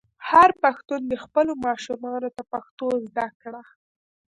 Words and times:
هر 0.29 0.49
پښتون 0.63 1.01
دې 1.09 1.17
خپلو 1.25 1.51
ماشومانو 1.65 2.29
ته 2.35 2.43
پښتو 2.53 2.87
زده 3.07 3.27
کړه. 3.41 3.61